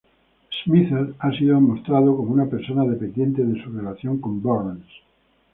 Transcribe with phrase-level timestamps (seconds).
[0.63, 4.83] Smithers ha sido mostrado como una persona dependiente de su relación con Burns.